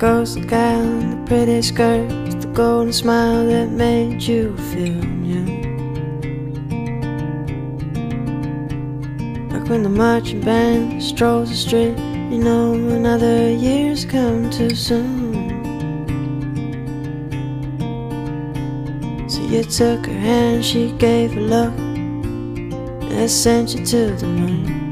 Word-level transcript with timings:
gal 0.00 0.80
in 0.80 1.10
the 1.10 1.26
pretty 1.26 1.60
skirt 1.60 2.08
the 2.40 2.46
golden 2.54 2.90
smile 2.90 3.44
that 3.46 3.68
made 3.68 4.22
you 4.22 4.56
feel 4.72 4.94
new. 4.94 5.44
Like 9.50 9.68
when 9.68 9.82
the 9.82 9.90
marching 9.90 10.40
band 10.40 11.02
strolls 11.02 11.50
the 11.50 11.56
street, 11.56 11.98
you 12.32 12.38
know 12.38 12.72
another 12.72 13.50
year's 13.50 14.06
come 14.06 14.48
too 14.48 14.74
soon. 14.74 15.50
So 19.28 19.42
you 19.42 19.64
took 19.64 20.06
her 20.06 20.18
hand, 20.18 20.64
she 20.64 20.92
gave 20.92 21.36
a 21.36 21.40
look, 21.40 21.74
it 23.12 23.28
sent 23.28 23.74
you 23.74 23.84
to 23.84 24.14
the 24.16 24.26
moon. 24.26 24.89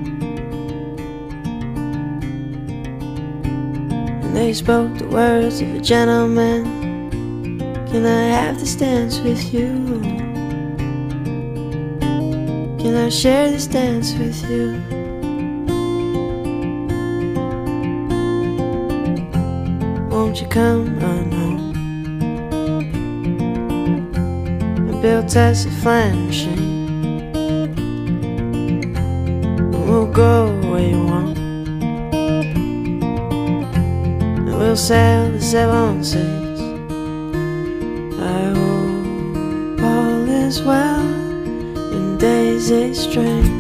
They 4.39 4.53
spoke 4.53 4.97
the 4.99 5.09
words 5.09 5.61
of 5.61 5.75
a 5.75 5.81
gentleman. 5.81 6.63
Can 7.91 8.07
I 8.07 8.23
have 8.37 8.61
this 8.61 8.77
dance 8.77 9.19
with 9.19 9.53
you? 9.53 10.01
Can 12.79 12.95
I 12.95 13.09
share 13.09 13.51
this 13.51 13.67
dance 13.67 14.15
with 14.15 14.41
you? 14.49 14.81
Won't 20.09 20.41
you 20.41 20.47
come 20.47 20.87
on 21.03 21.33
home? 21.33 21.73
I 24.89 25.03
built 25.03 25.35
us 25.37 25.67
a 25.67 25.71
flying 25.83 26.27
machine. 26.27 26.78
Sail 34.79 35.33
the 35.33 35.41
seven 35.41 36.05
seas. 36.05 36.61
I 38.21 38.43
hope 38.55 39.83
all 39.83 40.29
is 40.29 40.63
well 40.63 41.01
in 41.93 42.17
daisy 42.17 42.95
streams. 42.95 43.58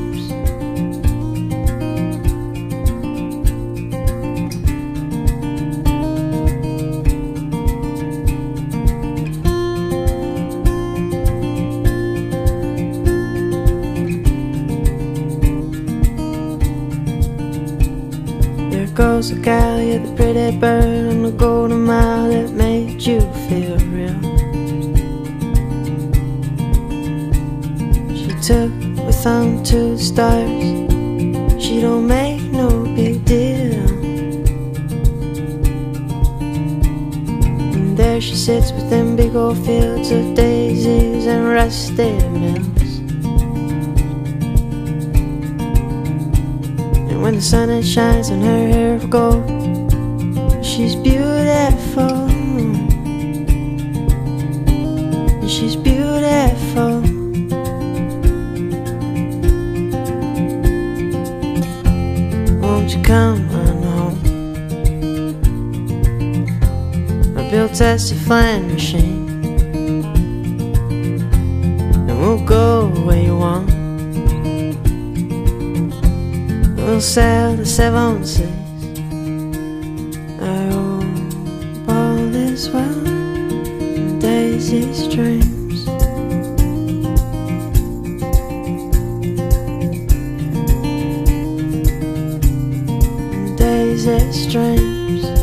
The 19.08 19.34
gal, 19.34 19.82
you're 19.82 19.98
the 19.98 20.14
pretty 20.14 20.56
bird 20.58 21.08
on 21.08 21.22
the 21.24 21.32
golden 21.32 21.84
mile 21.84 22.28
that 22.28 22.52
made 22.52 23.02
you 23.02 23.20
feel 23.48 23.76
real. 23.88 24.20
She 28.14 28.28
took 28.40 28.70
with 29.04 29.16
thumb 29.16 29.64
to 29.64 29.96
the 29.96 29.98
stars. 29.98 30.62
She 31.60 31.80
don't 31.80 32.06
make 32.06 32.42
no 32.52 32.84
big 32.94 33.24
deal. 33.24 33.88
And 37.74 37.98
there 37.98 38.20
she 38.20 38.36
sits 38.36 38.70
with 38.70 38.88
them 38.88 39.16
big 39.16 39.34
old 39.34 39.58
fields 39.66 40.12
of 40.12 40.36
daisies 40.36 41.26
and 41.26 41.48
rusted 41.48 42.30
mills. 42.30 42.77
And 47.18 47.24
when 47.24 47.34
the 47.34 47.42
sun 47.42 47.82
shines 47.82 48.30
on 48.30 48.42
her 48.42 48.68
hair 48.68 48.94
of 48.94 49.10
gold, 49.10 49.44
she's 50.64 50.94
beautiful. 50.94 52.28
She's 55.48 55.74
beautiful. 55.74 57.02
Won't 62.60 62.94
you 62.94 63.02
come 63.02 63.50
on 63.50 63.82
home? 63.82 64.18
I 67.36 67.50
built 67.50 67.80
us 67.80 68.12
a 68.12 68.14
flying 68.14 68.68
machine, 68.68 69.28
and 72.08 72.20
we'll 72.20 72.44
go 72.44 72.86
where 73.04 73.20
you 73.20 73.36
want. 73.36 73.67
Sail 77.00 77.54
the 77.54 77.64
seven 77.64 78.24
seas. 78.24 78.48
I 80.42 80.70
hope 80.72 81.88
all 81.88 82.34
is 82.34 82.68
well 82.70 83.06
in 83.06 84.18
daisy 84.18 84.92
streams. 84.92 85.86
In 93.32 93.56
daisy 93.56 94.32
streams. 94.32 95.37